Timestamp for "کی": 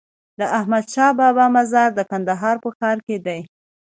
3.07-3.17